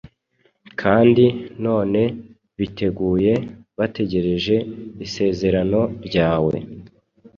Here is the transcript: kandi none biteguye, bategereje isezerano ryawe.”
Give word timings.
kandi 0.81 1.25
none 1.65 2.01
biteguye, 2.57 3.33
bategereje 3.77 4.55
isezerano 5.05 5.79
ryawe.” 6.07 6.55